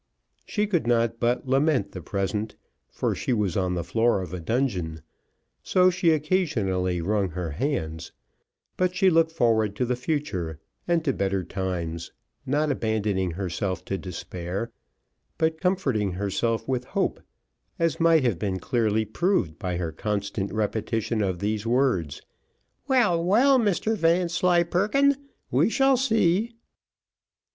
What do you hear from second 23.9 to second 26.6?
Vanslyperken, we shall see."